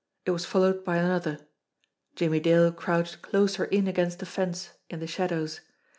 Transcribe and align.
It 0.25 0.31
was 0.31 0.45
followed 0.47 0.83
by 0.83 0.97
another. 0.97 1.37
Jimmie 2.15 2.39
Dale 2.39 2.71
crouched 2.71 3.21
closer 3.21 3.65
in 3.65 3.87
against 3.87 4.17
the 4.17 4.25
fence 4.25 4.71
in 4.89 4.99
the 4.99 5.05
shadows. 5.05 5.59